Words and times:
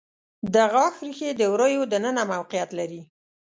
د 0.53 0.55
غاښ 0.73 0.95
ریښې 1.05 1.29
د 1.39 1.41
وریو 1.53 1.81
د 1.91 1.93
ننه 2.03 2.23
موقعیت 2.33 2.69
لري. 2.79 3.01